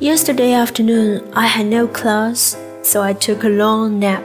Yesterday 0.00 0.52
afternoon, 0.52 1.28
I 1.34 1.46
had 1.46 1.66
no 1.66 1.88
class, 1.88 2.56
so 2.82 3.02
I 3.02 3.14
took 3.14 3.42
a 3.42 3.48
long 3.48 3.98
nap. 3.98 4.22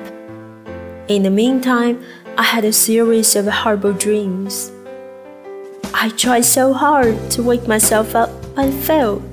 In 1.08 1.24
the 1.24 1.32
meantime, 1.32 2.00
I 2.38 2.44
had 2.44 2.64
a 2.64 2.72
series 2.72 3.36
of 3.36 3.48
horrible 3.48 3.94
dreams. 3.94 4.72
I 5.92 6.10
tried 6.10 6.46
so 6.46 6.74
hard 6.74 7.18
to 7.32 7.42
wake 7.42 7.68
myself 7.68 8.14
up, 8.14 8.30
but 8.54 8.72
failed. 8.72 9.24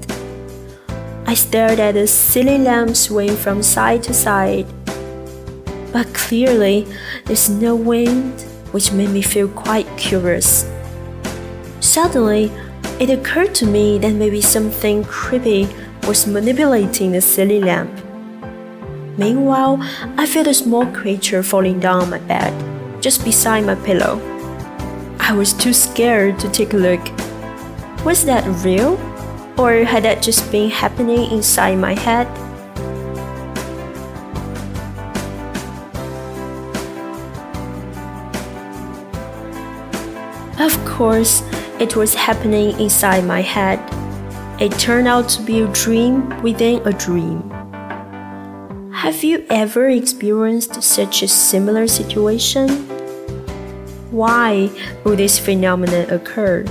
I 1.26 1.34
stared 1.34 1.78
at 1.78 1.92
the 1.92 2.06
silly 2.06 2.56
lamp 2.56 2.96
swing 2.96 3.36
from 3.36 3.62
side 3.62 4.02
to 4.04 4.14
side. 4.14 4.66
But 5.92 6.08
clearly, 6.14 6.88
there's 7.26 7.50
no 7.50 7.76
wind, 7.76 8.40
which 8.72 8.92
made 8.92 9.10
me 9.10 9.20
feel 9.20 9.48
quite 9.48 9.86
curious. 9.98 10.64
Suddenly, 11.80 12.50
it 12.98 13.10
occurred 13.10 13.54
to 13.56 13.66
me 13.66 13.98
that 13.98 14.14
maybe 14.14 14.40
something 14.40 15.04
creepy 15.04 15.68
was 16.06 16.26
manipulating 16.26 17.12
the 17.12 17.20
silly 17.20 17.60
lamp. 17.60 17.90
Meanwhile, 19.18 19.78
I 20.16 20.26
felt 20.26 20.46
a 20.46 20.54
small 20.54 20.86
creature 20.86 21.42
falling 21.42 21.80
down 21.80 22.10
my 22.10 22.18
bed, 22.18 22.54
just 23.02 23.24
beside 23.24 23.66
my 23.66 23.74
pillow. 23.74 24.20
I 25.18 25.34
was 25.34 25.52
too 25.52 25.72
scared 25.72 26.38
to 26.40 26.48
take 26.48 26.72
a 26.72 26.76
look. 26.76 27.00
Was 28.04 28.24
that 28.24 28.44
real? 28.64 28.98
Or 29.58 29.84
had 29.84 30.04
that 30.04 30.22
just 30.22 30.50
been 30.50 30.70
happening 30.70 31.30
inside 31.30 31.76
my 31.76 31.94
head? 31.94 32.26
Of 40.58 40.76
course, 40.84 41.42
it 41.78 41.96
was 41.96 42.14
happening 42.14 42.78
inside 42.80 43.24
my 43.24 43.40
head. 43.40 43.78
It 44.60 44.78
turned 44.78 45.08
out 45.08 45.26
to 45.30 45.42
be 45.42 45.62
a 45.62 45.72
dream 45.72 46.28
within 46.42 46.86
a 46.86 46.92
dream. 46.92 47.48
Have 48.92 49.24
you 49.24 49.46
ever 49.48 49.88
experienced 49.88 50.82
such 50.82 51.22
a 51.22 51.28
similar 51.28 51.88
situation? 51.88 52.68
Why 54.12 54.68
would 55.02 55.18
this 55.18 55.38
phenomenon 55.38 56.10
occur? 56.10 56.66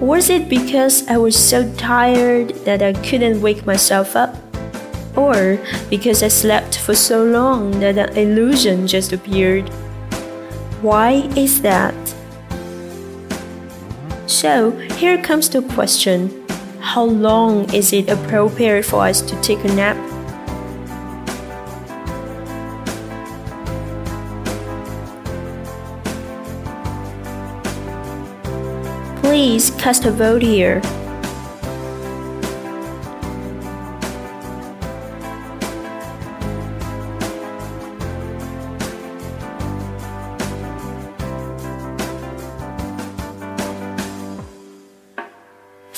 Was 0.00 0.30
it 0.30 0.48
because 0.48 1.06
I 1.06 1.16
was 1.16 1.38
so 1.38 1.72
tired 1.76 2.56
that 2.66 2.82
I 2.82 2.92
couldn't 3.06 3.40
wake 3.40 3.64
myself 3.64 4.16
up? 4.16 4.34
Or 5.14 5.62
because 5.90 6.24
I 6.24 6.28
slept 6.28 6.76
for 6.78 6.96
so 6.96 7.22
long 7.22 7.78
that 7.78 7.96
an 7.96 8.16
illusion 8.18 8.88
just 8.88 9.12
appeared? 9.12 9.68
Why 10.82 11.30
is 11.36 11.62
that? 11.62 11.94
So, 14.30 14.70
here 14.94 15.20
comes 15.20 15.48
the 15.48 15.60
question 15.60 16.30
How 16.78 17.02
long 17.02 17.66
is 17.74 17.92
it 17.92 18.08
appropriate 18.08 18.84
for 18.84 19.02
us 19.02 19.20
to 19.22 19.34
take 19.42 19.58
a 19.64 19.74
nap? 19.74 19.98
Please 29.20 29.72
cast 29.72 30.04
a 30.04 30.12
vote 30.12 30.42
here. 30.42 30.80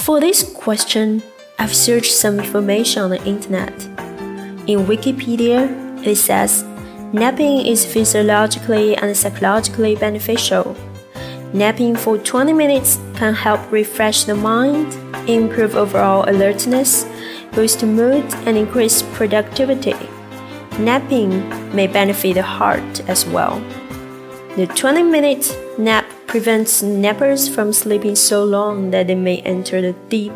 For 0.02 0.18
this 0.18 0.42
question, 0.42 1.22
I've 1.60 1.72
searched 1.72 2.12
some 2.12 2.40
information 2.40 3.02
on 3.02 3.10
the 3.10 3.24
internet. 3.24 3.72
In 4.66 4.84
Wikipedia, 4.84 5.70
it 6.04 6.16
says 6.16 6.64
napping 7.12 7.64
is 7.64 7.86
physiologically 7.86 8.96
and 8.96 9.16
psychologically 9.16 9.94
beneficial. 9.94 10.76
Napping 11.52 11.94
for 11.94 12.18
20 12.18 12.52
minutes 12.52 12.98
can 13.14 13.32
help 13.32 13.60
refresh 13.70 14.24
the 14.24 14.34
mind, 14.34 14.92
improve 15.30 15.76
overall 15.76 16.28
alertness, 16.28 17.06
boost 17.52 17.84
mood, 17.84 18.24
and 18.44 18.58
increase 18.58 19.02
productivity. 19.14 19.94
Napping 20.80 21.48
may 21.76 21.86
benefit 21.86 22.34
the 22.34 22.42
heart 22.42 23.08
as 23.08 23.24
well. 23.26 23.60
The 24.56 24.66
20 24.66 25.04
minute 25.04 25.56
nap 25.78 26.06
prevents 26.32 26.80
nappers 26.80 27.54
from 27.54 27.74
sleeping 27.74 28.16
so 28.16 28.42
long 28.42 28.90
that 28.90 29.06
they 29.06 29.14
may 29.14 29.42
enter 29.42 29.82
the 29.82 29.92
deep, 30.08 30.32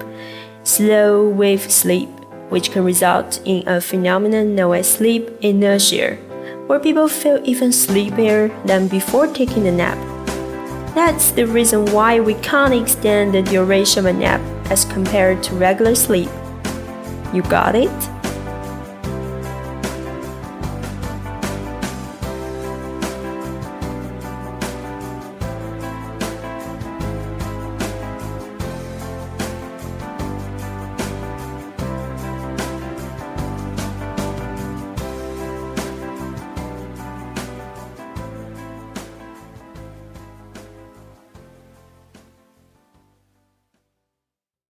slow 0.62 1.26
wave 1.26 1.72
sleep, 1.72 2.10
which 2.50 2.70
can 2.70 2.84
result 2.84 3.40
in 3.46 3.66
a 3.66 3.80
phenomenon 3.80 4.54
known 4.54 4.76
as 4.76 4.92
sleep 4.92 5.26
inertia, 5.40 6.16
where 6.66 6.78
people 6.78 7.08
feel 7.08 7.40
even 7.44 7.72
sleepier 7.72 8.48
than 8.66 8.88
before 8.88 9.26
taking 9.26 9.66
a 9.68 9.72
nap. 9.72 9.96
That's 10.94 11.30
the 11.30 11.46
reason 11.46 11.86
why 11.86 12.20
we 12.20 12.34
can't 12.34 12.74
extend 12.74 13.32
the 13.32 13.40
duration 13.40 14.00
of 14.00 14.14
a 14.14 14.18
nap 14.18 14.42
as 14.70 14.84
compared 14.84 15.42
to 15.44 15.54
regular 15.54 15.94
sleep. 15.94 16.28
You 17.32 17.40
got 17.40 17.74
it? 17.74 18.15